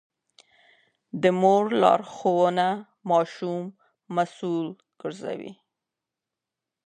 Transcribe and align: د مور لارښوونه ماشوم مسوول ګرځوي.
د 1.21 1.23
مور 1.41 1.65
لارښوونه 1.81 2.67
ماشوم 3.09 3.63
مسوول 4.15 4.67
ګرځوي. 5.01 5.53